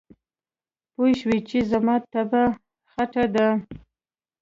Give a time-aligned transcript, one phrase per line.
[0.93, 2.43] پوی شو چې زما طبعه
[2.91, 3.47] خټه ده.